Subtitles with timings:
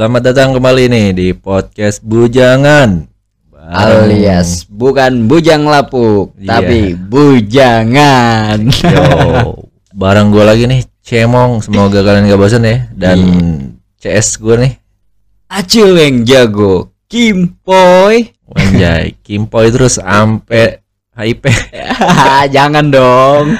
[0.00, 3.04] selamat datang kembali nih di podcast Bujangan.
[3.52, 6.56] Bareng- alias bukan bujang lapuk Iya.
[6.56, 9.04] tapi bujangan Yo,
[9.92, 11.60] bareng gue lagi nih, Cemong.
[11.60, 12.88] Semoga kalian gak bosan ya.
[12.96, 13.20] Dan
[14.00, 14.72] CS gue nih,
[15.52, 20.80] acil yang jago Kimpoy Wanjay, Kimpoy terus ampe
[21.12, 21.44] HIP.
[22.56, 23.52] jangan dong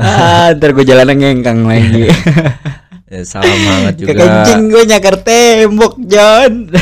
[0.00, 2.08] ah, ntar gue jalan ngengkang lagi
[3.04, 4.10] Ya, salam banget juga.
[4.16, 6.72] kekencing gue nyakar tembok John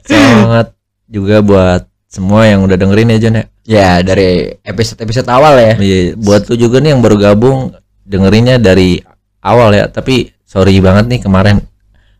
[0.00, 0.72] Semangat
[1.14, 3.44] juga buat semua yang udah dengerin ya Jon ya.
[3.64, 8.56] ya dari episode episode awal ya Iya, buat lu juga nih yang baru gabung dengerinnya
[8.56, 9.02] dari
[9.40, 9.86] awal ya.
[9.86, 11.60] Tapi sorry banget nih kemarin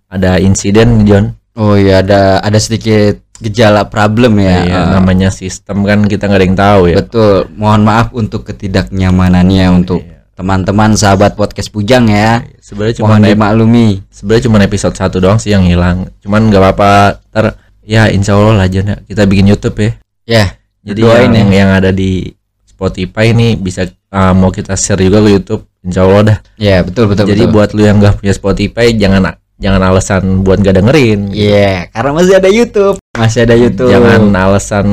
[0.07, 1.33] ada insiden John.
[1.53, 6.37] oh iya ada ada sedikit gejala problem ya Iya, Ah, namanya sistem kan kita nggak
[6.37, 6.97] ada yang tahu ya.
[6.99, 10.14] betul mohon maaf untuk ketidaknyamanannya untuk Iya.
[10.35, 15.69] Teman-teman sahabat podcast bujang ya Sebenarnya cuma dimaklumi sebenarnya cuma episode satu doang sih yang
[15.69, 16.09] hilang.
[16.25, 17.21] Cuman nggak apa-apa.
[17.29, 18.97] Ntar ya insya Allah lah Jon ya.
[19.05, 19.93] Kita bikin YouTube ya.
[20.25, 20.47] ya
[20.81, 21.45] Jadi yang, ya.
[21.53, 22.33] yang ada di
[22.65, 25.63] Spotify ini bisa ah, mau kita share juga ke YouTube.
[25.85, 26.39] Insya Allah dah.
[26.57, 27.29] Ya betul betul.
[27.29, 27.53] Jadi betul.
[27.53, 31.21] buat lu yang nggak punya Spotify jangan jangan alasan buat nggak dengerin.
[31.37, 33.93] Iya karena masih ada YouTube, masih ada YouTube.
[33.93, 34.87] Jangan alasan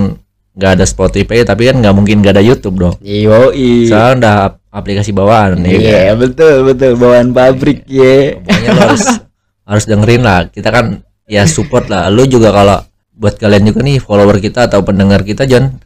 [0.59, 2.95] nggak ada Spotify tapi kan nggak mungkin nggak ada YouTube dong.
[2.99, 3.55] Yo
[3.87, 4.37] Soalnya udah
[4.71, 5.69] aplikasi bawaan ya.
[5.69, 6.15] Iya kan?
[6.17, 8.39] betul betul bawaan pabrik ya.
[8.39, 9.03] Pokoknya lo harus
[9.69, 10.47] harus dengerin lah.
[10.47, 10.85] Kita kan
[11.27, 12.07] ya support lah.
[12.07, 12.79] Lu juga kalau
[13.11, 15.77] buat kalian juga nih follower kita atau pendengar kita John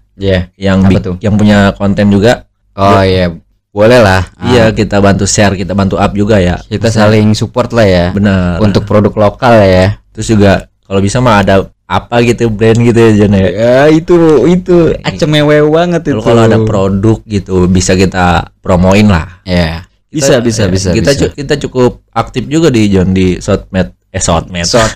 [0.56, 1.16] yang Apa bi- tuh?
[1.20, 2.48] yang punya konten juga.
[2.72, 3.28] Oh iya
[3.70, 4.24] boleh lah.
[4.34, 6.56] Ah, Iya kita bantu share, kita bantu up juga ya.
[6.62, 8.06] Kita saling support lah ya.
[8.12, 8.64] Benar.
[8.64, 10.00] Untuk produk lokal ya.
[10.16, 13.46] Terus juga kalau bisa mah ada apa gitu brand gitu ya John ya.
[13.46, 16.18] Ya itu itu acemewe banget itu.
[16.18, 19.42] Kalau kalau ada produk gitu bisa kita promoin lah.
[19.44, 19.86] Ya.
[20.10, 20.90] Kita- Bisa bisa ya, bisa.
[20.92, 21.22] Kita bisa.
[21.22, 24.64] cu- kita cukup aktif juga di John di Shotmed eh Shotmed.
[24.64, 24.96] Sot-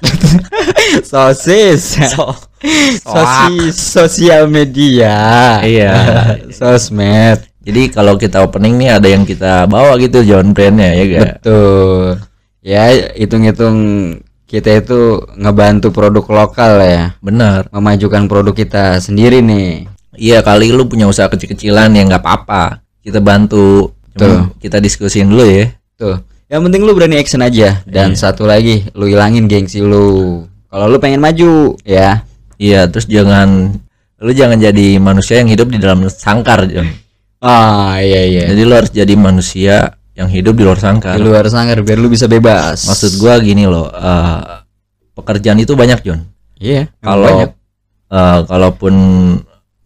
[1.04, 2.00] sosis
[3.04, 5.94] sosis sosial media Iya.
[6.58, 11.22] sosmed Jadi kalau kita opening nih ada yang kita bawa gitu John brandnya ya gak?
[11.44, 12.18] betul
[12.60, 13.78] ya hitung-hitung
[14.50, 17.70] kita itu ngebantu produk lokal ya Benar.
[17.70, 19.86] memajukan produk kita sendiri nih
[20.20, 22.84] Iya kali lu punya usaha kecil-kecilan ya nggak apa-apa.
[23.00, 23.96] Kita bantu.
[24.20, 25.72] Cuma kita diskusin dulu ya.
[25.96, 30.90] tuh yang penting lu berani action aja dan satu lagi lu ilangin gengsi lu kalau
[30.90, 32.26] lu pengen maju ya
[32.58, 33.80] Iya terus jangan
[34.20, 36.90] lu jangan jadi manusia yang hidup di dalam sangkar John.
[37.40, 41.16] ah iya iya Jadi lu harus jadi manusia yang hidup di luar sangkar.
[41.16, 43.88] di luar sangkar biar lu bisa bebas Maksud gua gini loh.
[43.88, 44.40] eh,
[45.16, 46.28] pekerjaan itu banyak John.
[46.60, 47.36] iya emang Kalau
[48.12, 48.94] eh, kalaupun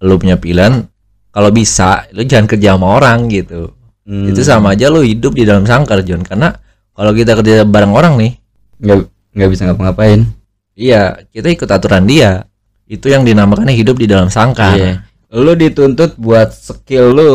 [0.04, 0.84] lu punya pilihan,
[1.30, 3.72] kalau bisa lu jangan kerja sama orang gitu.
[4.04, 6.26] Hmm, Itu sama aja lu hidup di dalam sangkar John.
[6.28, 6.52] Karena
[6.92, 8.36] kalau kita kerja bareng orang nih,
[8.84, 8.98] nggak
[9.34, 10.28] nggak bisa ngapa-ngapain
[10.74, 12.50] iya kita ikut aturan dia.
[12.84, 14.76] Itu yang dinamakan hidup di dalam sangkar.
[14.76, 14.94] Iya.
[15.34, 17.32] Lu dituntut buat skill lu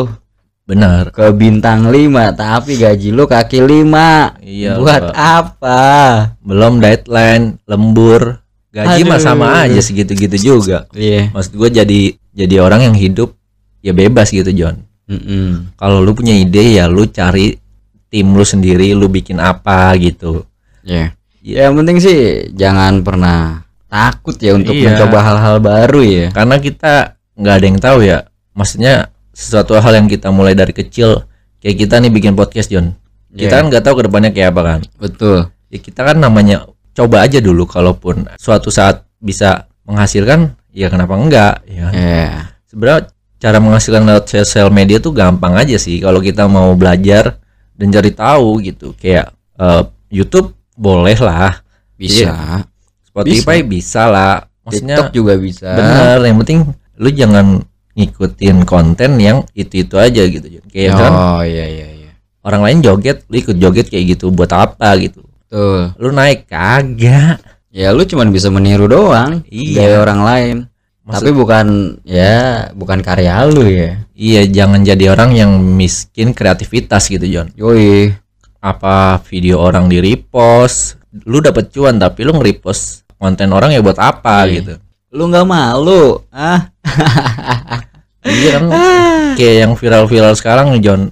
[0.69, 1.09] Benar.
[1.17, 4.45] ke bintang 5 tapi gaji lu kaki 5.
[4.45, 4.77] Iya.
[4.77, 5.17] buat Pak.
[5.17, 5.83] apa?
[6.45, 10.85] belum deadline, lembur, gaji mah sama aja segitu-gitu juga.
[10.93, 11.33] Iya.
[11.33, 13.33] Maksud gua jadi jadi orang yang hidup
[13.81, 14.85] ya bebas gitu John.
[15.09, 15.73] Mm-mm.
[15.81, 17.57] Kalau lu punya ide ya lu cari
[18.13, 20.45] tim lu sendiri, lu bikin apa gitu.
[20.85, 21.17] Iya.
[21.41, 21.57] Iya.
[21.69, 22.19] Yang penting sih
[22.53, 24.93] jangan pernah takut ya untuk Iya.
[24.93, 26.27] mencoba hal-hal baru ya.
[26.29, 28.19] Karena kita nggak ada yang tahu ya.
[28.53, 29.09] Maksudnya
[29.39, 31.23] sesuatu hal yang kita mulai dari kecil
[31.63, 32.99] kayak kita nih bikin podcast John.
[33.31, 33.59] Kita Iya.
[33.63, 34.81] kan nggak tahu ke depannya kayak apa kan.
[34.99, 35.39] Betul.
[35.71, 41.55] Ya kita kan namanya coba aja dulu kalaupun suatu saat bisa menghasilkan ya kenapa enggak
[41.71, 41.87] ya.
[41.95, 42.29] Iya.
[42.67, 47.39] Sebenarnya cara menghasilkan lewat sosial media tuh gampang aja sih kalau kita mau belajar
[47.79, 48.99] dan cari tahu gitu.
[48.99, 51.63] Kayak eh, YouTube boleh lah,
[51.95, 52.67] Bisa.
[53.07, 54.47] Spotify bisa, lah.
[54.67, 55.75] Maksudnya TikTok juga bisa.
[55.75, 56.59] bener yang penting
[56.99, 57.47] lu jangan
[57.99, 60.47] ngikutin konten yang itu-itu aja gitu.
[60.71, 62.11] Kayak kan Oh iya iya iya.
[62.41, 65.27] orang lain joget, lu ikut joget kayak gitu buat apa gitu.
[65.51, 65.91] Tuh.
[65.99, 67.43] Lu naik kagak.
[67.69, 69.75] Ya lu cuman bisa meniru doang Iya.
[69.77, 70.57] gaya orang lain.
[71.03, 71.67] Maksud- Tapi bukan
[72.05, 72.37] ya
[72.73, 74.05] bukan karya lu ya.
[74.13, 77.51] Iya, jangan jadi orang yang miskin kreativitas gitu, John.
[77.53, 78.15] Yoi.
[78.59, 83.95] apa video orang di repost lu dapet cuan tapi lu nge-repost konten orang ya buat
[83.97, 84.55] apa Iya.
[84.59, 84.75] gitu
[85.09, 86.21] Lu nggak malu?
[86.29, 86.69] Ah.
[88.29, 88.65] iya kan?
[89.35, 91.03] Kayak yang viral-viral sekarang nih John.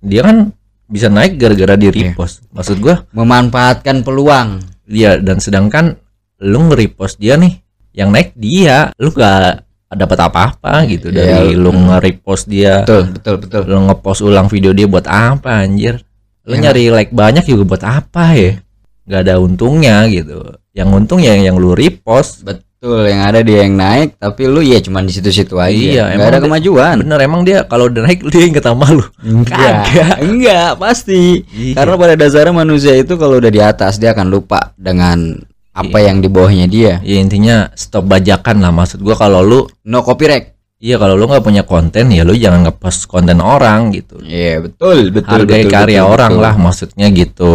[0.00, 0.50] Dia kan
[0.84, 2.12] bisa naik gara-gara di Iya.
[2.12, 2.44] repost.
[2.50, 4.60] Maksud gua Memanfaatkan peluang.
[4.84, 5.96] dia dan sedangkan
[6.44, 7.56] lu nge-repost dia nih
[7.94, 8.92] yang naik dia.
[8.98, 9.64] Lu gak
[9.94, 12.82] dapat apa-apa gitu Iya, dari lu nge-repost dia.
[12.84, 13.62] Betul, betul, betul.
[13.64, 16.02] lu nge-post ulang video dia buat apa anjir?
[16.44, 18.58] Lu Yang- nyari like banyak juga buat apa ya?
[19.06, 20.36] Nggak ada untungnya gitu.
[20.74, 22.42] Yang untung ya yang lu repost.
[22.42, 22.63] Betul,
[23.02, 25.70] yang ada dia yang naik, tapi lu ya cuman di situ-situ aja.
[25.70, 26.96] Iya, nggak emang ada dia- kemajuan.
[27.00, 29.74] bener emang dia kalau udah naik dia inget sama lu Enggak,
[30.20, 31.42] enggak, pasti.
[31.48, 31.74] Iya.
[31.74, 35.38] Karena pada dasarnya manusia itu kalau udah di atas dia akan lupa dengan
[35.70, 36.06] apa Iya.
[36.06, 36.92] yang di bawahnya dia.
[37.00, 40.54] ya intinya stop bajakan lah maksud gua kalau lu No copyright.
[40.78, 45.10] iya kalau lu nggak punya konten ya lu jangan ngepost konten orang gitu Iya, betul,
[45.10, 45.26] betul.
[45.26, 46.44] hargai betul, karya betul, orang betul.
[46.44, 47.54] lah maksudnya gitu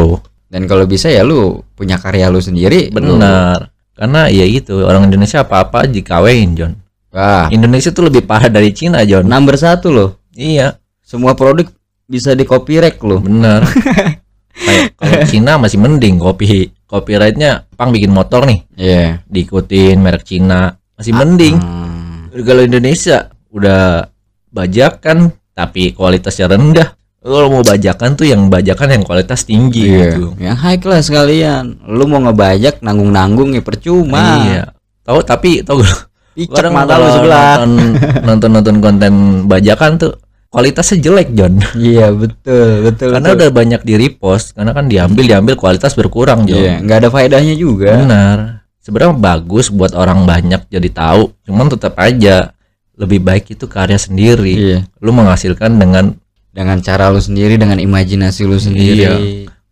[0.49, 2.89] Dan kalau bisa ya lu punya karya lu sendiri.
[2.89, 3.69] lu- benar
[3.99, 6.73] karena ya itu orang Indonesia apa-apa dikawin John.
[7.11, 9.27] Wah, Indonesia tuh lebih parah dari Cina John.
[9.27, 10.09] Number satu loh.
[10.31, 10.79] iya.
[11.03, 11.67] Semua produk
[12.07, 13.19] bisa di copyright loh.
[13.19, 13.67] bener.
[14.63, 18.63] Kayak kalau Cina masih mending kopi copyrightnya pang bikin motor nih.
[18.79, 19.19] Iya.
[19.27, 20.79] diikutin merek Cina.
[20.95, 21.59] Masih mending.
[21.59, 22.31] Hmm.
[22.47, 24.07] kalau Indonesia udah
[24.47, 30.15] bajakan tapi kualitasnya rendah kalau mau bajakan tuh yang bajakan yang kualitas tinggi Iya.
[30.15, 31.83] gitu Yang high class kalian.
[31.85, 34.19] Lu mau ngebajak nanggung-nanggung ya percuma.
[34.41, 34.63] iya
[35.01, 35.81] tahu tapi tahu
[36.47, 37.59] kadang mata lu sebelah.
[37.59, 37.69] nonton
[38.23, 39.13] nonton nonton konten
[39.45, 40.13] bajakan tuh
[40.47, 43.09] kualitasnya jelek John Iya, betul, betul.
[43.11, 43.37] karena betul.
[43.37, 47.53] udah banyak di repost karena kan diambil diambil kualitas berkurang John Iya, nggak ada faedahnya
[47.53, 47.93] juga.
[47.95, 48.37] benar
[48.79, 52.53] sebenarnya bagus buat orang banyak jadi tahu cuman tetap aja
[52.95, 54.79] lebih baik itu karya sendiri Iya.
[54.97, 56.17] lu menghasilkan dengan
[56.59, 58.99] Dengan cara lu sendiri, dengan imajinasi lu sendiri.
[58.99, 59.15] Iya.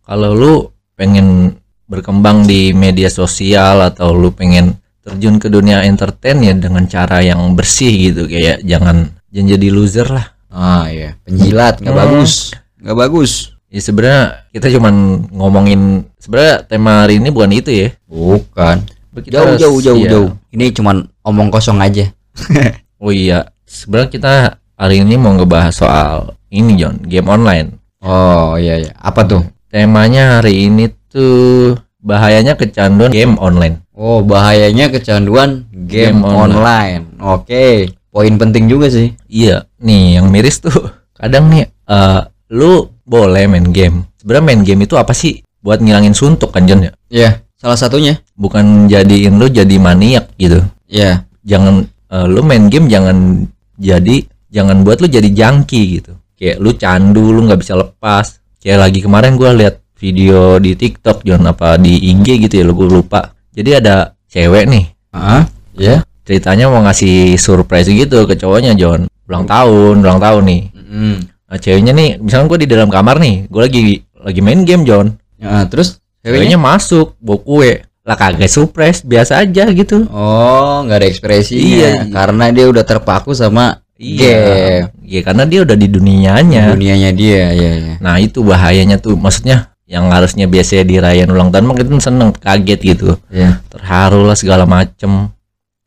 [0.00, 0.54] kalau lu
[0.96, 1.52] pengen
[1.84, 7.52] berkembang di media sosial atau lu pengen terjun ke dunia entertain ya dengan cara yang
[7.52, 11.12] bersih gitu kayak jangan jangan jadi loser lah Ah, iya.
[11.22, 12.02] Penjilat nggak Hmm.
[12.08, 12.32] bagus.
[12.80, 13.32] Nggak bagus.
[13.68, 14.94] ya sebenarnya kita cuman
[15.28, 15.80] ngomongin
[16.16, 18.76] sebenarnya tema hari ini bukan itu ya Bukan.
[19.18, 20.10] Kita Jauh, jauh, jauh, iya.
[20.16, 20.30] jauh.
[20.48, 22.08] Ini cuman omong kosong aja.
[23.04, 24.32] oh iya sebenarnya kita
[24.78, 28.94] hari ini mau ngebahas soal ini John game online Oh, iya, iya.
[28.94, 29.42] Apa tuh?
[29.68, 36.54] temanya hari ini tuh bahayanya kecanduan game online Oh, bahayanya kecanduan game, Game online.
[36.54, 37.02] online.
[37.18, 37.90] Oke.
[38.14, 39.10] Poin penting juga sih.
[39.26, 40.70] Iya, nih yang miris tuh
[41.18, 42.20] kadang nih eh
[42.54, 44.06] lu boleh main game.
[44.22, 45.42] Sebenarnya main game itu apa sih?
[45.58, 46.94] Buat ngilangin suntuk kan Jon ya?
[47.10, 48.22] Iya, salah satunya.
[48.38, 50.62] Bukan jadiin lu jadi maniak gitu.
[50.86, 51.26] Iya.
[51.42, 51.82] Jangan
[52.14, 53.50] eh, lu main game jangan
[53.82, 56.16] jadi jangan buat lu jadi junkie gitu.
[56.38, 58.38] Kayak lu candu lu nggak bisa lepas.
[58.58, 62.74] Kayak lagi kemarin gua lihat video di TikTok Jon apa di IG gitu ya lu
[62.74, 63.20] gua lupa.
[63.54, 64.84] Jadi ada cewek nih
[65.14, 65.42] Heeh.
[65.78, 65.96] Iya.
[66.28, 69.08] ceritanya mau ngasih surprise gitu ke cowoknya John.
[69.24, 70.62] Ulang tahun, ulang tahun nih.
[70.76, 71.16] Mm.
[71.48, 73.80] Nah, ceweknya nih, misalnya gue di dalam kamar nih, gue lagi
[74.12, 75.16] lagi main game John.
[75.40, 77.72] Ya, terus Ceweknya ceweknya masuk, bawa kue.
[78.04, 80.04] Lah kagak surprise, biasa aja gitu.
[80.12, 82.12] Oh, nggak ada ekspresinya Iya.
[82.12, 84.94] karena dia udah terpaku sama game.
[85.02, 86.70] Iya, karena dia udah di dunianya.
[86.70, 87.94] Dunianya dia, ya ya.
[87.98, 89.18] Nah, itu bahayanya tuh.
[89.18, 93.18] Maksudnya yang harusnya biasanya dirayain ulang tahun kita seneng kaget gitu.
[93.28, 93.58] Iya.
[93.72, 95.32] Terharu lah segala macem.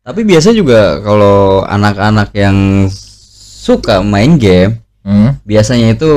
[0.01, 2.57] Tapi biasa juga kalau anak-anak yang
[3.61, 5.33] suka main game, Hmm?
[5.41, 6.09] biasanya itu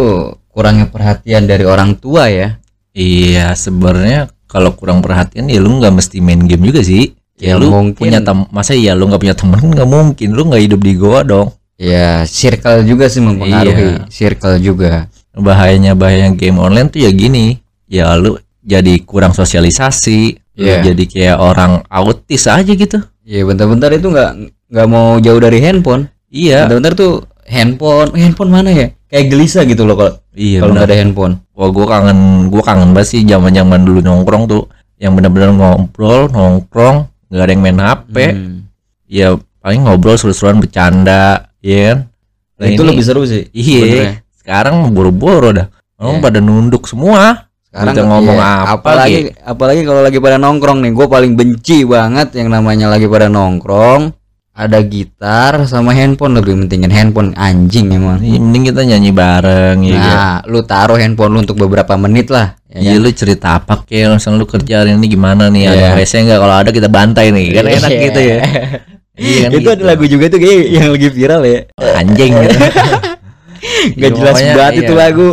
[0.52, 2.60] kurangnya perhatian dari orang tua ya.
[2.92, 7.16] Iya, sebenarnya kalau kurang perhatian ya lu nggak mesti main game juga sih.
[7.34, 10.46] Ya, Ya, lu mungkin- punya tem masa ya lu nggak punya temen nggak mungkin lu
[10.46, 11.50] nggak hidup di goa dong.
[11.74, 13.98] Ya, circle juga sih mempengaruhi.
[13.98, 14.06] Iya.
[14.06, 15.10] Circle juga.
[15.34, 20.18] bahayanya bahaya game online tuh ya gini ya lu jadi kurang sosialisasi
[20.54, 20.86] lu Iya.
[20.86, 24.30] jadi kayak orang autis aja gitu Ya, bentar-bentar itu nggak
[24.70, 26.06] nggak mau jauh dari handphone.
[26.28, 27.12] iya Bentar-bentar tuh
[27.44, 28.86] handphone, handphone mana ya?
[29.04, 31.34] Kayak gelisah gitu loh kalau iya kalau nggak ada handphone.
[31.50, 36.30] wah gua kangen gua kangen banget sih zaman zaman dulu nongkrong tuh yang benar-benar ngobrol
[36.30, 38.70] nongkrong nggak ada yang main hp Hmm.
[39.04, 41.98] ya paling ngobrol seru-seruan bercanda ya kan
[42.54, 43.48] Nah, itu ini- lebih seru sih.
[43.50, 45.66] iya sekarang boro-boro dah
[45.96, 46.22] orang Iya.
[46.22, 49.30] pada nunduk semua Sekarang Kita ngomong iya, apa apalagi gitu.
[49.42, 54.14] apalagi kalau lagi pada nongkrong nih, gue paling benci banget yang namanya lagi pada nongkrong
[54.54, 58.22] ada gitar sama handphone lebih pentingin handphone anjing emang.
[58.22, 59.98] Iya, mending kita nyanyi bareng ya?
[59.98, 62.54] Nah, lu taruh handphone lu untuk beberapa menit lah.
[62.70, 63.02] Ya Iya kan?
[63.02, 65.98] lu cerita apa kayak langsung lu kerja hari ini gimana nih ada Iya.
[65.98, 68.02] WC enggak kalau ada kita bantai nih kan enak Iya.
[68.04, 68.38] gitu ya
[69.14, 69.70] Iya kan Itu gitu.
[69.70, 71.60] ada lagu juga tuh kayak yang lagi viral ya.
[71.94, 72.56] anjing gitu
[73.94, 74.82] Gak Iya, jelas banget iya.
[74.82, 75.28] itu lagu.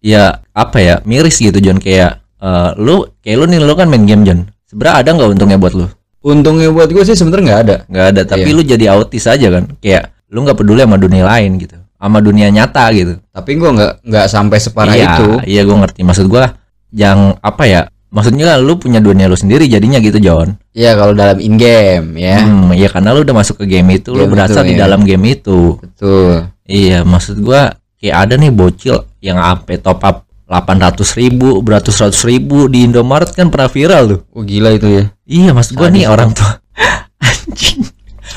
[0.00, 4.04] ya apa ya miris gitu John kayak eh, lu kayak lu nih lu kan main
[4.04, 5.86] game John sebenarnya ada nggak untungnya buat lu
[6.20, 7.76] Untungnya buat gue sih sebenarnya nggak ada.
[7.86, 8.54] nggak ada tapi Iya.
[8.54, 12.48] lu jadi autis aja kan kayak lu nggak peduli sama dunia lain gitu sama dunia
[12.48, 15.28] nyata gitu Tapi gue nggak nggak sampai separah iya itu.
[15.46, 16.52] iya gue ngerti maksud gua
[16.90, 17.80] yang apa ya
[18.14, 22.42] maksudnya lu punya dunia lu sendiri jadinya gitu John Iya kalau dalam in game ya.
[22.42, 24.82] Hmm, ya karena lu udah masuk ke game itu, lu Game berasa itu, di iya.
[24.82, 25.78] dalam game itu.
[25.78, 26.50] Betul.
[26.66, 32.20] Iya, maksud gua kayak ada nih bocil yang sampai top up 800 ribu beratus ratus
[32.28, 35.04] ribu di Indomaret kan pernah viral tuh Oh gila itu ya.
[35.24, 36.60] iya mas gua nih orang tua
[37.24, 37.88] anjing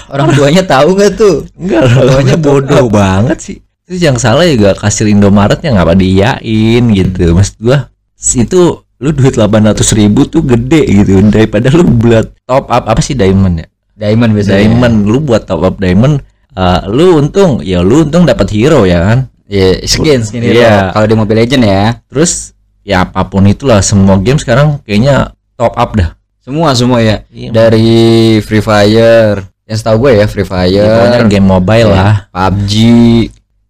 [0.07, 1.43] Orang tuanya tahu nggak tuh?
[1.59, 7.51] enggak lawannya bodoh banget sih terus yang salah juga kasir Indomaretnya ngapa diiyain gitu mas
[7.59, 13.01] gua itu lu duit 800 ribu tuh gede gitu daripada lu buat top up apa
[13.01, 14.57] sih diamond ya Diamond biasanya.
[14.61, 16.21] diamond lu buat top up diamond
[16.53, 20.59] eh, lu untung ya lu untung dapat hero ya kan Iya, skin skin hero.
[20.59, 20.91] Iya.
[20.91, 21.83] Kalau di Mobile Legend ya.
[22.11, 22.51] terus
[22.83, 27.23] ya apa pun itulah semua game sekarang kayaknya top up dah Semua semua ya.
[27.31, 29.43] Iya, Dari Free Fire.
[29.67, 32.71] Yang setahu gue ya Free Ya, pokoknya Fire, game mobile lah PUBG,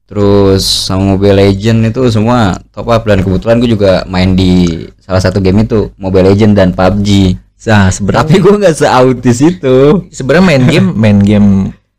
[0.07, 5.19] terus sama Mobile Legend itu semua top up dan kebetulan gue juga main di salah
[5.19, 7.35] satu game itu Mobile Legend dan PUBG.
[7.59, 9.77] nah sebenarnya Tapi gue nggak seautis itu.
[10.07, 11.49] sebenarnya main game main game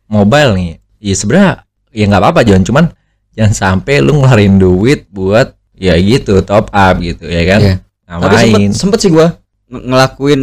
[0.05, 1.51] mobile nih ya sebenarnya
[1.89, 2.85] ya nggak apa-apa John cuman
[3.31, 7.75] jangan sampai lu ngeluarin duit buat ya gitu top up gitu ya kan Iya.
[8.09, 9.37] Tapi sempet, sempet sih gua
[9.69, 10.41] ng- ngelakuin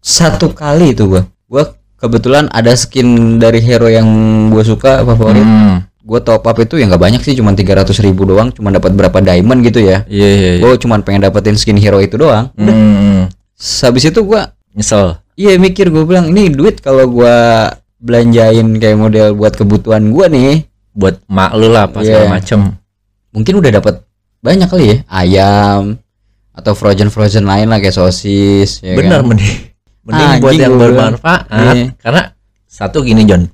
[0.00, 1.22] satu kali itu gua.
[1.46, 1.62] Gua
[1.94, 3.06] kebetulan ada skin
[3.38, 4.04] dari hero yang
[4.50, 5.38] gua suka favorit.
[5.40, 8.92] Hmm, Gua top up itu ya nggak banyak sih, cuma 300 ribu doang, cuma dapat
[8.92, 10.04] berapa diamond gitu ya.
[10.04, 10.60] iya iya iya.
[10.60, 12.52] Gua cuma pengen dapetin skin hero itu doang.
[12.54, 18.98] Hmm, Habis itu gua nyesel iya mikir gua bilang ini duit kalau gua belanjain kayak
[18.98, 22.76] model buat kebutuhan gua nih, buat mak lu lah apa segala macem
[23.30, 23.94] mungkin udah dapat
[24.38, 25.96] banyak kali ya ayam
[26.52, 29.26] atau frozen frozen lain lah kayak sosis ya bener kan?
[29.26, 29.54] mending
[30.04, 31.84] mending Anjing, buat yang bermanfaat Iya.
[31.98, 32.22] karena
[32.68, 33.48] satu gini John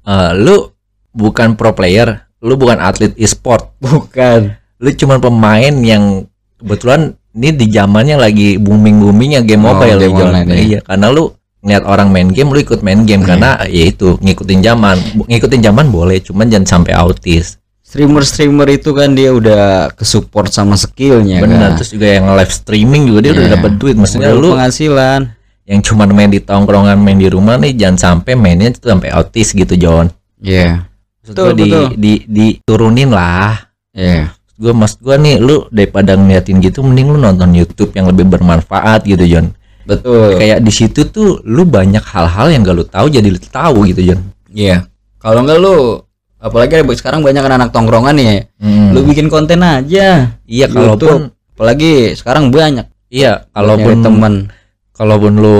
[0.00, 0.72] Eh, lu
[1.10, 3.74] bukan pro player lu bukan atlet e-sport.
[3.82, 4.54] Bukan.
[4.78, 6.22] Lu cuman pemain yang
[6.54, 10.54] kebetulan ini di zamannya lagi booming boomingnya game Oh, mobile game online, ya.
[10.54, 13.26] iya karena lu ngeliat orang main game lu ikut main game.
[13.26, 14.96] Karena ya itu ngikutin zaman.
[15.26, 17.58] Ngikutin zaman boleh cuman jangan sampai autis.
[17.82, 22.52] Streamer streamer itu kan dia udah kesupport sama skillnya benar kan terus juga yang live
[22.52, 23.54] streaming juga dia udah Iya.
[23.58, 23.96] dapat duit.
[23.98, 25.20] Maksudnya Udah lu penghasilan.
[25.66, 29.52] yang cuman main di tongkrongan main di rumah nih jangan sampai mainnya itu sampai autis
[29.52, 30.80] gitu John iya.
[30.80, 30.87] Maksud
[31.32, 31.86] Betul, gua di, betul.
[31.96, 33.54] di diturunin lah.
[33.92, 34.32] Iya.
[34.58, 39.06] Gue mas gue nih lu daripada ngeliatin gitu mending lu nonton YouTube yang lebih bermanfaat
[39.06, 39.54] gitu John
[39.86, 40.34] betul.
[40.34, 44.12] Kayak di situ tuh lu banyak hal-hal yang gak lu tahu jadi lu tahu gitu
[44.12, 44.20] John
[44.50, 44.90] iya.
[45.22, 46.02] Kalau enggak lu
[46.42, 48.50] apalagi sekarang banyak kan anak tongkrongan nih.
[48.58, 48.94] Hmm.
[48.94, 50.34] lu bikin konten aja.
[50.42, 52.86] Iya kalaupun apalagi sekarang banyak.
[53.14, 54.34] Iya kalaupun teman
[54.94, 55.58] kalaupun lu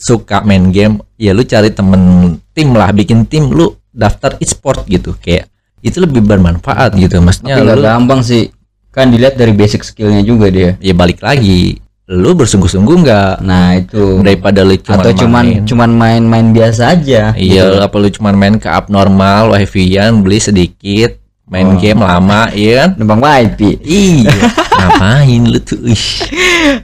[0.00, 5.14] suka main game ya lu cari temen tim lah bikin tim lu daftar e-sport gitu
[5.18, 8.52] kayak itu lebih bermanfaat gitu maksudnya tapi nggak lu gampang sih
[8.90, 11.78] kan dilihat dari basic skillnya juga dia ya balik lagi
[12.10, 15.62] lu bersungguh-sungguh nggak nah itu daripada lu cuman atau cuman main.
[15.62, 17.86] cuman main-main biasa aja Iya, gitu.
[17.86, 21.14] apa lu cuman main ke abnormal, wifi-an, beli sedikit,
[21.46, 21.78] main Oh.
[21.78, 22.90] game lama, iya kan?
[22.98, 24.26] numpang wifi Iya.
[24.74, 25.78] Ngapain lu tuh?
[25.86, 26.04] Ih,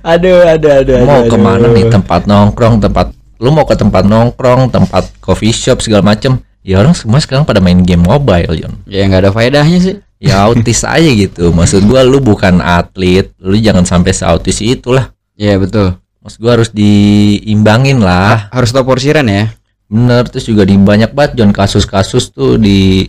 [0.07, 1.75] aduh aduh aduh mau aduh, ke mana aduh.
[1.75, 3.07] nih tempat nongkrong, tempat
[3.43, 6.39] lu mau ke tempat nongkrong, tempat coffee shop segala macem.
[6.67, 8.75] Ya orang semua sekarang pada main game mobile, Jon.
[8.85, 11.55] ya nggak ada faedahnya sih Ya autis aja gitu.
[11.55, 15.15] Maksud gua lu bukan atlet, lu jangan sampai seautis itulah.
[15.37, 18.51] Iya betul Maksud gua harus diimbangin lah.
[18.51, 19.55] harus tahu porsiran ya
[19.87, 23.07] Bener, terus juga di banyak banget John kasus-kasus tuh di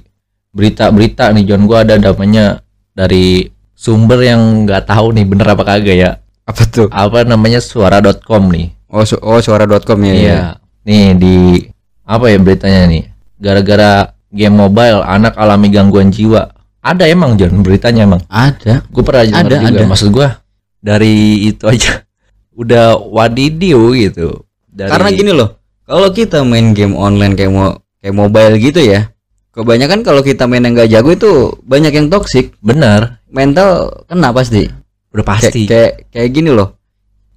[0.52, 2.62] berita-berita nih John gua ada namanya
[2.94, 6.12] dari sumber yang nggak tahu nih bener apa kagak ya.
[6.44, 8.70] apa tuh Apa namanya suara.com nih.
[8.88, 10.40] oh su oh suara.com ya Iya.
[10.84, 11.36] Nih di
[12.04, 13.04] apa ya beritanya nih?
[13.38, 16.52] Gara-gara game mobile anak alami gangguan jiwa.
[16.82, 18.22] Ada emang John beritanya emang.
[18.28, 19.70] ada Gue pernah denger Ada, juga.
[19.76, 19.84] ada.
[19.88, 20.28] Maksud gua
[20.78, 21.16] dari
[21.46, 22.06] itu aja
[22.62, 24.46] udah wadidiu gitu.
[24.68, 29.10] Dari, karena gini loh kalau kita main game online kayak mau kayak mobile gitu ya
[29.52, 31.32] kebanyakan kalau kita main yang nggak jago itu
[31.66, 34.70] banyak yang toksik bener mental kena pasti
[35.10, 35.62] udah kayak pasti.
[35.66, 36.78] kayak kayak gini loh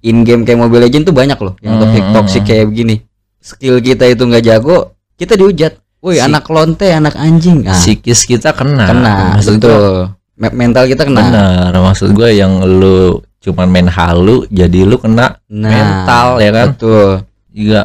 [0.05, 2.13] in game kayak Mobile Legend tuh banyak loh yang toxic Hmm.
[2.13, 2.95] toxic kayak begini
[3.41, 7.61] skill kita itu nggak jago kita dihujat woi Si- anak lonte anak anjing.
[7.63, 8.89] Nah, psikis kita kena.
[8.89, 10.11] Kena maksud betul.
[10.41, 11.21] Me- mental kita kena.
[11.29, 16.67] Bener maksud gue yang lu cuman main halu jadi lu kena nah mental ya kan?
[16.77, 17.09] betul.
[17.53, 17.81] Juga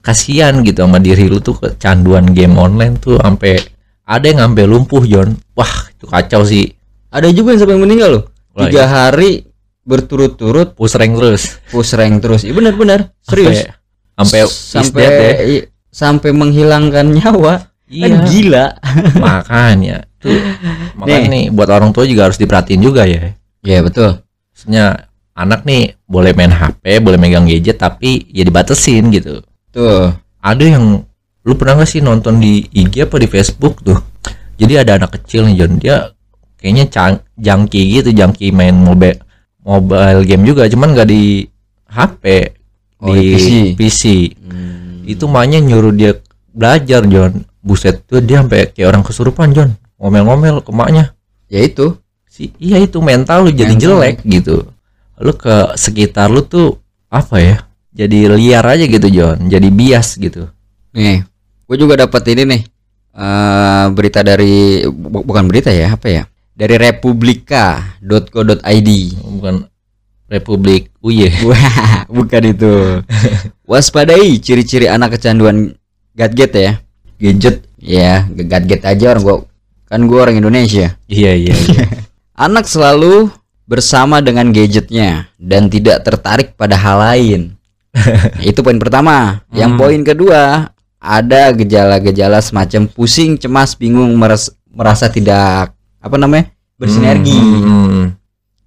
[0.00, 3.60] kasihan gitu sama diri lu tuh kecanduan game online tuh sampai
[4.08, 6.72] ada yang sampai lumpuh John wah itu kacau sih.
[7.12, 8.24] Ada juga yang sampai meninggal loh.
[8.56, 9.48] Wah, tiga hari
[9.84, 11.56] berturut-turut push rank terus.
[11.72, 12.44] push rank terus.
[12.44, 13.12] Iya benar-benar.
[13.24, 13.64] Serius?
[14.18, 15.18] sampai sampai sampai
[15.92, 17.68] sampai menghilangkan nyawa.
[17.88, 18.20] Kan iya.
[18.28, 18.66] gila.
[19.16, 20.04] Makanya.
[20.20, 20.34] Tuh
[20.98, 21.44] makanya nih.
[21.54, 23.32] buat orang tua juga harus diperhatiin juga ya.
[23.64, 24.20] Ya betul.
[24.52, 29.40] Maksudnya anak nih boleh main HP boleh megang gadget tapi ya dibatesin gitu.
[29.72, 31.02] Tuh ada yang
[31.46, 33.98] lu pernah gak sih nonton di IG apa di Facebook tuh?
[34.58, 36.12] Jadi ada anak kecil nih John dia
[36.58, 39.22] kayaknya jangki gitu jangki main mobile
[39.62, 41.46] mobile game juga cuman nggak di
[41.86, 42.24] HP
[42.98, 43.48] Oh, di PC.
[43.78, 44.02] PC.
[44.42, 44.77] Hmm.
[45.08, 46.12] Itu mainnya nyuruh dia
[46.52, 47.48] belajar John.
[47.58, 49.72] Buset tuh dia sampai kayak orang kesurupan John.
[49.96, 51.16] Ngomel-ngomel ke maknya
[51.48, 51.96] ya itu.
[52.28, 53.98] Si iya itu mental lu jadi Mental.
[53.98, 54.68] jelek gitu.
[55.18, 56.76] Lu ke sekitar lu tuh
[57.08, 57.56] apa ya
[57.90, 59.48] jadi liar aja gitu John.
[59.48, 60.46] Jadi bias gitu.
[60.94, 61.24] Nih
[61.68, 62.62] gue juga dapat ini nih
[63.18, 66.22] eh berita dari bu- bukan berita ya apa ya?
[66.54, 68.90] Dari republika.co.id
[69.38, 69.54] bukan
[70.28, 73.00] Republik Uye Wah, bukan itu.
[73.64, 75.74] Waspadai ciri-ciri anak kecanduan
[76.12, 76.72] gadget ya.
[77.16, 79.36] gadget Ya, gadget aja orang gua
[79.86, 80.98] kan gua orang Indonesia.
[81.06, 81.84] iya iya iya
[82.46, 83.30] Anak selalu
[83.64, 87.40] bersama dengan gadgetnya dan tidak tertarik pada hal lain.
[88.42, 89.42] itu poin pertama.
[89.50, 89.80] Yang Hmm.
[89.80, 90.42] poin kedua,
[90.98, 96.50] ada gejala-gejala semacam pusing, cemas, bingung, meres- merasa tidak apa namanya?
[96.74, 98.06] bersinergi Hmm, hmm, hmm.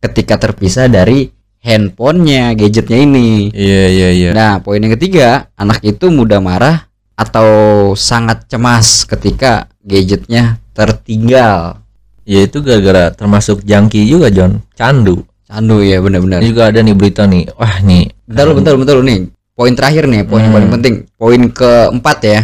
[0.03, 3.53] ketika terpisah dari handphonenya, gadgetnya ini.
[3.53, 7.47] iya iya iya Nah, poin yang ketiga, anak itu mudah marah atau
[7.93, 11.77] sangat cemas ketika gadgetnya tertinggal.
[12.21, 16.39] ya itu gara-gara termasuk jangki juga John candu Candu ya benar-benar.
[16.39, 19.19] juga ada nih berita nih wah nih Bentar lu, bentar, bentar lu nih.
[19.51, 20.57] Poin terakhir nih, poin yang Hmm.
[20.57, 20.95] paling penting.
[21.19, 22.39] Poin keempat ya.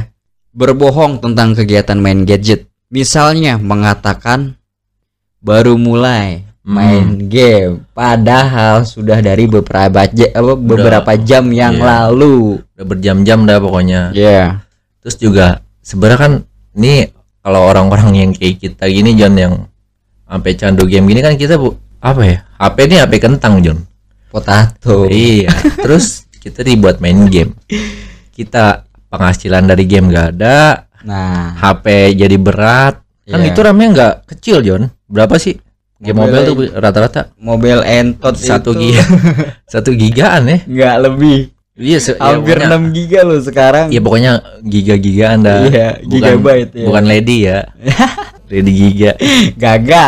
[0.51, 2.67] Berbohong tentang kegiatan main gadget.
[2.91, 4.59] Misalnya mengatakan
[5.39, 7.87] baru mulai main game.
[7.89, 11.83] Padahal sudah dari beberapa ja- apa, beberapa jam yang Iya.
[12.11, 12.59] lalu.
[12.75, 14.01] udah berjam-jam dah pokoknya.
[14.11, 14.61] Ya.
[14.99, 15.47] terus juga
[15.79, 16.33] sebenarnya kan
[16.75, 17.07] ini
[17.39, 19.53] kalau orang-orang yang kayak kita gini John yang
[20.21, 22.37] sampai candu game gini kan kita bu apa ya?
[22.57, 23.87] HP ini HP kentang John.
[24.27, 25.07] Potato.
[25.07, 25.47] iya.
[25.79, 27.55] Terus kita dibuat main game.
[28.29, 30.85] Kita penghasilan dari game gak ada.
[31.01, 32.99] Nah, HP jadi berat.
[33.23, 33.49] Kan Iya.
[33.49, 34.83] itu ramenya nggak kecil John.
[35.03, 35.55] Berapa sih
[35.97, 37.21] game Mobile mobile tuh rata-rata.
[37.35, 39.03] Mobil entot satu giga
[39.73, 40.57] satu gigaan ya?
[40.65, 41.39] Nggak lebih.
[41.77, 43.93] Iya se- ya hampir 6 giga loh sekarang.
[43.93, 45.61] Ya pokoknya giga-gigaan dah.
[45.63, 46.85] Iya, Bukan- gigabyte ya.
[46.89, 47.59] bukan lady ya.
[48.49, 49.11] Lady giga.
[49.53, 50.05] Gaga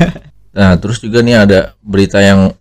[0.56, 2.54] Nah, terus juga nih ada berita yang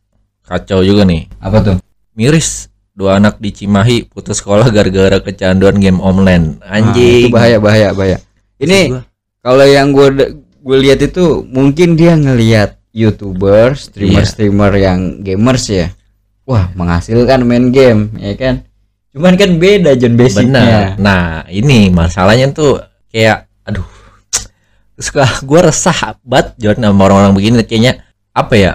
[0.44, 1.30] kacau juga nih.
[1.38, 1.76] apa tuh?
[2.14, 6.58] Miris, dua anak di Cimahi putus sekolah gara-gara kecanduan game online.
[6.62, 7.30] Anjing.
[7.30, 8.18] itu bahaya bahaya bahaya.
[8.58, 8.98] Ini
[9.40, 10.10] kalau yang gue
[10.64, 14.30] gue lihat itu mungkin dia ngelihat youtuber streamer Iya.
[14.32, 15.92] streamer yang gamers ya
[16.48, 18.64] wah menghasilkan main game ya kan
[19.12, 20.26] cuman kan beda John Benar.
[20.26, 20.66] basicnya
[20.98, 22.82] Nah, ini masalahnya tuh
[23.14, 23.86] kayak aduh.
[25.14, 28.02] Gua- gua resah banget John sama orang-orang begini kayaknya
[28.34, 28.72] apa ya?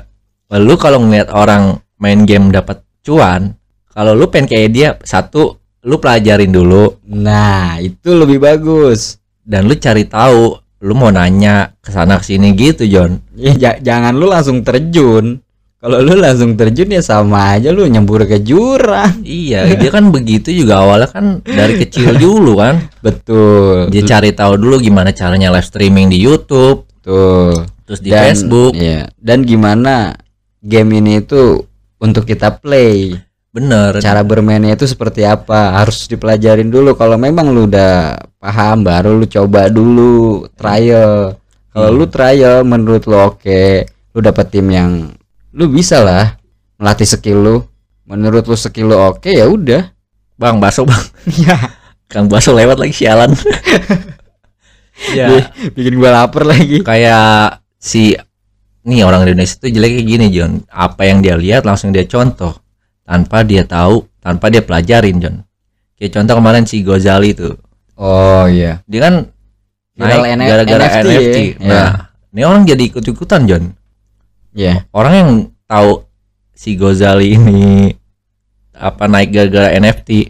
[0.55, 3.59] Lu kalau ngeliat orang main game dapat cuan,
[3.91, 9.75] kalau lu pengen kayak dia satu lu pelajarin dulu nah itu lebih bagus dan lu
[9.75, 14.27] cari tahu lu mau nanya ke sana ke sini gitu John Ya ja- jangan lu
[14.27, 15.43] langsung terjun.
[15.79, 19.23] Kalau lu langsung terjun ya sama aja lu nyembur ke jurang.
[19.23, 23.87] iya dia kan begitu juga awalnya kan dari kecil dulu kan Betul.
[23.89, 27.63] dia cari tahu dulu gimana caranya live streaming di YouTube Betul.
[27.85, 29.07] terus di Dan- Facebook Iya.
[29.15, 30.19] Dan gimana
[30.59, 31.63] game ini itu
[31.99, 33.15] untuk kita play.
[33.59, 35.75] Bener Cara bermainnya itu seperti apa?
[35.75, 36.95] Harus dipelajarin dulu.
[36.95, 41.35] Kalau memang lu udah paham baru lu coba dulu trial.
[41.69, 41.99] Kalau Iya.
[41.99, 44.91] lu trial menurut lu oke, lu dapet tim yang
[45.51, 46.39] lu bisa lah
[46.79, 47.57] melatih skill lu.
[48.07, 49.91] Menurut lu skill lu oke ya udah.
[50.39, 51.03] bang baso bang
[51.35, 51.59] Ya.
[52.15, 53.35] kang baso lewat lagi sialan
[55.19, 58.15] ya bikin gua lapar lagi kayak si
[58.83, 62.55] nih orang Indonesia tuh jeleknya gini John apa yang dia lihat langsung dia contoh
[63.09, 65.37] tanpa dia tahu tanpa dia pelajarin John.
[65.97, 67.57] Kayak contoh kemarin si Gozali tuh.
[67.97, 68.85] Oh iya.
[68.85, 69.15] Dia kan
[69.99, 71.67] Viral naik gara-gara NFT NFT, ya.
[71.67, 71.91] nah
[72.31, 73.65] ini orang jadi ikut-ikutan John.
[74.55, 74.85] Iya.
[74.93, 75.31] orang yang
[75.65, 76.05] tahu
[76.53, 77.91] si Gozali ini
[78.77, 80.29] apa naik gara-gara NFT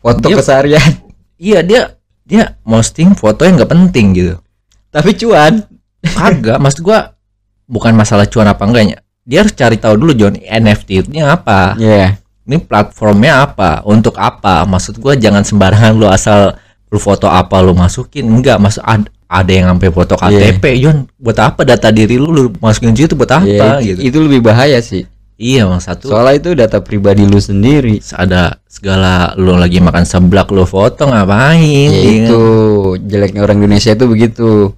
[0.00, 0.90] foto Dia- keseharian.
[1.38, 1.94] Iya dia
[2.26, 4.34] dia posting foto yang nggak penting gitu.
[4.90, 5.62] Tapi cuan.
[6.02, 7.14] Kagak maksud gua
[7.70, 11.76] bukan masalah cuan apa enggaknya dia harus cari tahu dulu John NFT itu apa?
[11.76, 12.16] Iya.
[12.48, 13.84] ini platformnya apa?
[13.84, 14.64] Untuk apa?
[14.64, 16.56] Maksud gua jangan sembarangan lu asal
[16.88, 18.24] lu foto apa lu masukin.
[18.24, 21.04] Enggak maksud ad- ada yang sampai foto KTP John.
[21.20, 23.12] Buat apa data diri lu lu masukin situ?
[23.12, 23.84] Buat apa?
[23.84, 24.00] Iya, gitu.
[24.00, 25.04] itu lebih bahaya sih.
[25.38, 26.10] Iya bang satu.
[26.10, 28.00] Soalnya itu data pribadi lu sendiri.
[28.00, 31.60] Ada segala lu lagi makan seblak lu foto ngapain?
[31.60, 32.26] Ya iya.
[32.26, 32.40] itu
[33.04, 34.72] jeleknya orang Indonesia itu begitu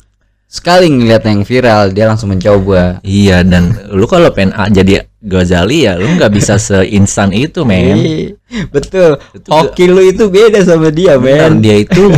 [0.50, 5.94] sekali ngeliat yang viral dia langsung mencoba Iya dan lu kalau pengen jadi Ghazali ya
[5.94, 7.94] lu nggak bisa seinstan itu men.
[7.94, 8.34] Iya,
[8.66, 12.08] betul Itu hoki lu itu beda sama dia men dia itu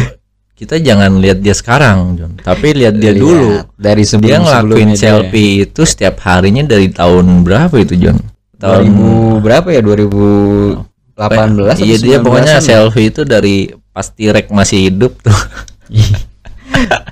[0.54, 3.50] kita jangan lihat dia sekarang John, tapi lihat dia Lihat dulu.
[3.74, 5.02] dari sebelum Dia ngelakuin sebelumnya dia.
[5.02, 8.16] selfie itu setiap harinya dari tahun berapa itu John?
[8.56, 10.78] tahun 2000 berapa ya 2018
[11.18, 12.62] iya atau dia 19-an pokoknya ya?
[12.62, 13.56] selfie itu dari
[13.90, 15.34] pas T-Rex masih hidup tuh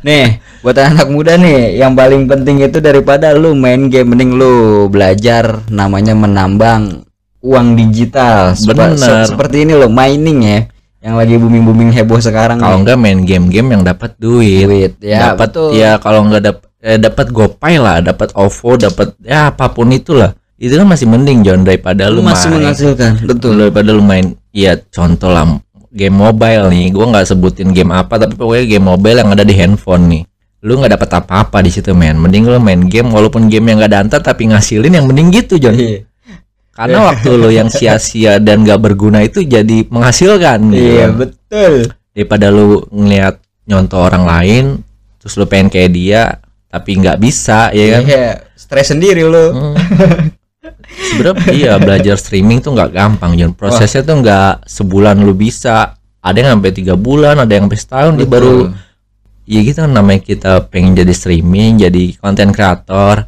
[0.00, 4.52] Nih, buat anak muda nih, yang paling penting itu daripada lu main game mending lu
[4.86, 7.02] belajar namanya menambang
[7.40, 8.52] uang digital.
[8.52, 9.00] Sepa- Bener.
[9.00, 10.60] se- seperti ini loh, mining ya.
[11.00, 15.48] Yang lagi booming-booming heboh sekarang kalau enggak main game-game yang dapat duit, Duit, ya, dapat
[15.72, 20.36] ya kalau enggak dapat eh, dapat gopay lah dapat OVO dapat ya apa pun itulah
[20.60, 23.56] itu kan masih mending John daripada lu, Lu masih main menghasilkan, betul.
[23.56, 25.56] daripada lu main ya contoh lah
[25.88, 29.56] game mobile nih gua nggak sebutin game apa tapi pokoknya game mobile yang ada di
[29.56, 30.22] handphone nih
[30.60, 33.92] lu nggak dapat apa-apa di situ men mending lu main game walaupun game yang nggak
[33.96, 36.04] dantar tapi ngasilin yang mending gitu John Iya.
[36.76, 40.84] karena waktu lu yang sia-sia dan nggak berguna itu jadi menghasilkan gitu.
[40.96, 41.72] Iya, betul.
[42.12, 44.64] daripada lu ngeliat nyontoh orang lain
[45.16, 46.22] terus lu pengen kayak dia
[46.68, 49.44] tapi nggak bisa ya kan Iya, stres sendiri lu.
[49.52, 49.74] Hmm.
[50.90, 56.36] Sebenarnya iya belajar streaming tuh nggak gampang John prosesnya tuh nggak sebulan lu bisa ada
[56.36, 58.68] yang sampai tiga bulan ada yang sampai setahun dia baru
[59.50, 63.26] ya gitu kan namanya kita pengen jadi streaming jadi konten kreator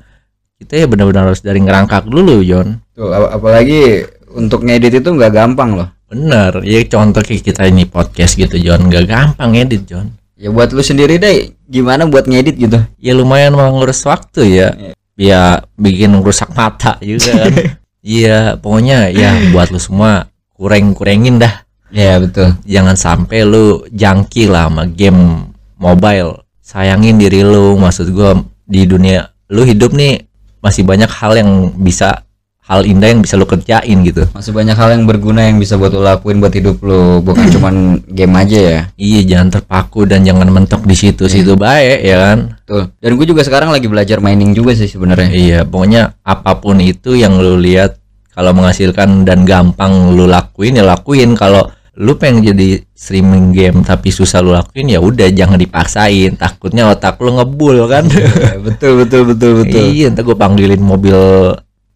[0.56, 5.32] kita ya benar-benar harus dari ngerangkak dulu John Tuh, ap- apalagi untuk ngedit itu nggak
[5.32, 5.88] gampang loh.
[6.06, 10.70] bener ya contoh kayak kita ini podcast gitu John nggak gampang edit John Ya buat
[10.70, 12.78] lu sendiri deh, gimana buat ngedit gitu?
[12.98, 14.68] ya lumayan mengurus waktu ya
[15.14, 15.40] ya
[15.74, 17.52] bikin rusak mata juga kan
[18.02, 22.56] iya pokoknya ya buat lu semua kurang-kurangin dah Ya betul.
[22.64, 25.51] jangan sampai lu jangki lah sama game
[25.82, 26.46] mobile.
[26.62, 30.22] Sayangin diri lu maksud gua di dunia lu hidup nih
[30.62, 32.22] masih banyak hal yang bisa
[32.62, 34.24] hal indah yang bisa lu kerjain gitu.
[34.30, 37.74] Masih banyak hal yang berguna yang bisa buat lo lakuin buat hidup lo, bukan cuman
[38.06, 38.80] game aja ya.
[38.94, 42.38] iya jangan terpaku dan jangan mentok di situ situ baik ya kan?
[42.62, 42.94] Tuh.
[43.02, 45.34] Dan gue juga sekarang lagi belajar mining juga sih sebenarnya.
[45.34, 47.98] iya pokoknya apa pun itu yang lu lihat
[48.32, 51.36] kalau menghasilkan dan gampang lu lakuin ya lakuin.
[51.36, 56.40] Kalau lu pengen jadi streaming game tapi susah lu lakuin ya udah jangan dipaksain.
[56.40, 58.09] Takutnya otak lu ngebul kan?
[58.09, 59.83] Ya, betul betul betul betul.
[59.92, 61.16] iya ntar gue panggilin mobil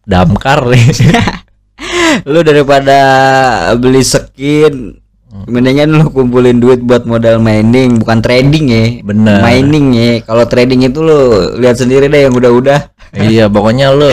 [0.05, 0.85] damkar nih.
[2.25, 2.97] Lu daripada
[3.77, 8.83] beli skin Mendingan lu kumpulin duit buat modal mining, bukan trading ya.
[9.01, 9.39] Bener.
[9.39, 10.11] Mining ya.
[10.23, 11.19] Kalau trading itu lu
[11.55, 12.95] lihat sendiri deh yang udah-udah.
[13.15, 14.11] iya pokoknya lu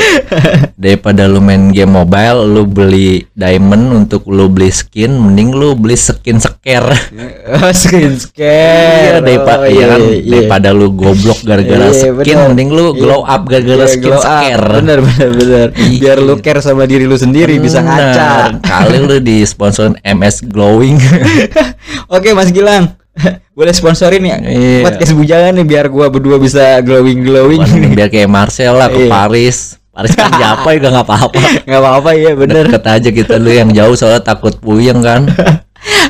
[0.72, 5.94] daripada lu main game mobile lu beli diamond untuk lu beli skin mending lu beli
[5.94, 6.94] skin scare
[7.74, 9.18] skin iya scare.
[9.18, 10.22] daripada Oh, iya kan iya.
[10.31, 12.46] daripada lu goblok gara-gara Iya, skin bener.
[12.48, 13.00] mending lu Iya.
[13.00, 14.22] glow up gara-gara Iya, skin up.
[14.22, 15.66] scare Bener bener bener.
[15.74, 15.98] Iya.
[15.98, 18.14] Biar lu care sama diri lu sendiri bisa Bener.
[18.14, 18.31] ngaca.
[18.62, 21.03] kali lu di sponsorin MS Glowing
[22.14, 22.95] Oke Mas Gilang.
[23.55, 24.83] Boleh sponsorin ya Iya.
[24.83, 27.62] podcast bujangan nih biar gua berdua bisa glowing glowing.
[27.93, 29.09] biar kayak Marcel lah ke Iya.
[29.09, 32.67] Paris Paris kan Japa juga nggak apa-apa Nggak apa-apa ya bener.
[32.67, 35.31] deket aja kita lu yang jauh soalnya takut puyeng kan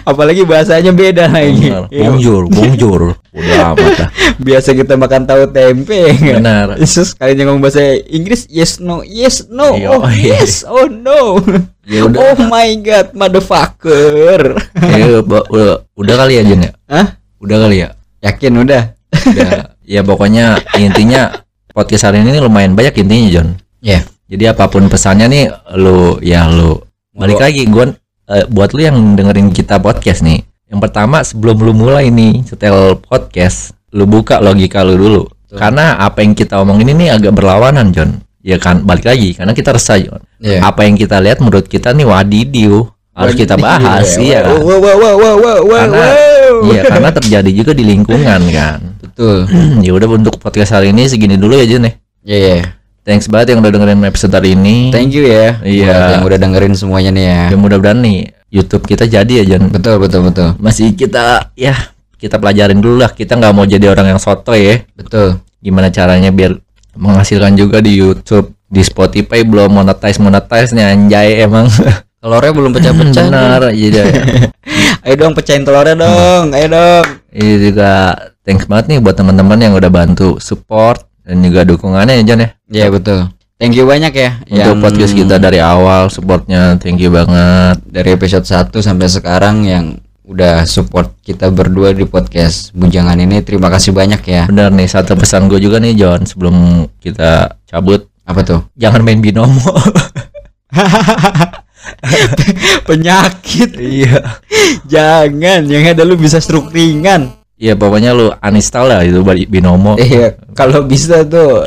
[0.04, 1.72] Apalagi bahasanya beda lagi.
[1.72, 1.88] Bener.
[1.88, 2.08] Iya.
[2.12, 3.00] bonjour bonjour
[3.32, 5.96] udah amat dah Biasa kita makan tahu tempe.
[6.06, 6.36] ya nggak?
[6.38, 10.38] benar Yesus kalian ngomong bahasa Inggris yes no yes no Iya, oh iya.
[10.38, 11.40] yes oh no
[11.84, 12.18] Ya udah.
[12.20, 17.06] oh my god motherfucker ya, udah, udah, kali ya Jen ya Hah?
[17.40, 17.88] udah kali ya
[18.22, 18.82] yakin udah
[19.12, 19.50] udah
[19.84, 20.44] ya pokoknya
[20.76, 23.48] intinya podcast hari ini lumayan banyak intinya John
[23.80, 25.44] ya jadi apa pun pesannya nih
[25.76, 26.80] lu ya lu
[27.12, 27.92] balik lagi gua
[28.30, 32.96] eh, buat lu yang dengerin kita podcast nih yang pertama sebelum lu mulai nih setel
[32.98, 35.22] podcast lu buka logika lu dulu.
[35.28, 35.58] Betul.
[35.60, 39.70] karena apa yang kita omongin ini agak berlawanan John ya kan balik lagi karena kita
[39.72, 40.60] resah John Iya.
[40.60, 44.42] apa yang kita lihat menurut kita nih wadidiu harus kita bahas iya.
[44.42, 45.78] kan wow wow wow wow wow wow.
[45.86, 46.72] Karena wow.
[46.74, 48.78] iya karena terjadi juga di lingkungan kan.
[49.00, 49.46] Betul.
[49.86, 51.92] Ya udah untuk podcast hari ini segini dulu ya Jen ya.
[52.26, 52.58] Ya ya
[53.04, 54.90] thanks banget yang udah dengerin episode hari ini.
[54.90, 55.60] Thank you ya.
[55.60, 56.18] Iya.
[56.18, 57.40] yang udah dengerin semuanya nih ya.
[57.52, 60.56] Ya mudah-mudahan nih YouTube kita jadi ya Jen betul betul betul.
[60.58, 61.76] Masih kita ya
[62.16, 63.12] kita pelajarin dulu lah.
[63.12, 64.82] Kita nggak mau jadi orang yang soto ya.
[64.96, 65.38] Betul.
[65.60, 66.56] Gimana caranya biar
[66.96, 71.68] menghasilkan juga di YouTube di Spotify belum monetize monetize nih anjay emang.
[72.24, 74.00] Telurnya belum pecah-pecah benar iya
[75.04, 76.56] ayo dong pecahin telurnya dong.
[76.56, 77.04] Ayo dong.
[77.28, 78.16] Ini juga.
[78.44, 82.50] Thanks banget nih buat teman-teman yang udah bantu support dan juga dukungannya ya Jon ya
[82.66, 83.18] Iya betul.
[83.54, 88.44] Thank you banyak ya untuk podcast kita dari awal supportnya thank you banget dari episode
[88.44, 89.84] 1 sampai sekarang yang
[90.24, 93.40] udah support kita berdua di podcast Bujangan ini.
[93.40, 94.42] Terima kasih banyak ya.
[94.48, 96.54] bener nih satu pesan gue juga nih John sebelum
[96.98, 98.60] kita cabut Apa tuh?
[98.74, 99.60] jangan main binomo
[102.88, 103.76] Penyakit.
[103.76, 104.40] iya
[104.88, 107.32] Jangan, yang ada lu bisa stroke ringan.
[107.54, 111.62] Iya pokoknya lu uninstall lah itu binomo Iya, kalau bisa tuh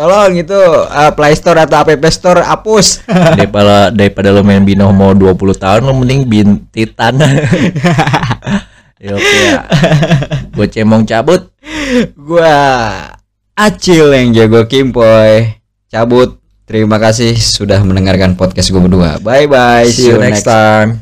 [0.00, 3.04] Tolong itu uh, Play Store atau App Store hapus.
[3.36, 7.20] daripada daripada lo main binomo 20 tahun lo mending bin titan
[9.04, 9.60] ya oke ya
[10.56, 11.52] gue cemong cabut
[12.16, 12.56] gua
[13.60, 15.60] Acil yang jago Kimpoy.
[15.92, 16.40] Cabut.
[16.64, 19.20] Terima kasih sudah mendengarkan podcast gue berdua.
[19.20, 19.84] Bye bye.
[19.84, 20.96] see you next time